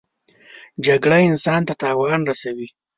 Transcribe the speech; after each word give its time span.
جګړه 0.85 1.17
انسان 1.29 1.61
ته 1.67 1.73
تاوان 1.81 2.19
رسوي 2.29 2.67